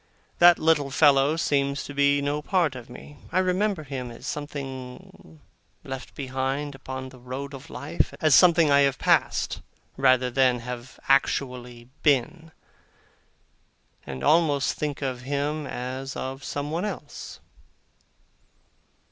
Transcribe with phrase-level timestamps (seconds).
[0.39, 5.39] That little fellow seems to be no part of me; I remember him as something
[5.83, 9.61] left behind upon the road of life as something I have passed,
[9.97, 12.51] rather than have actually been
[14.03, 17.39] and almost think of him as of someone else.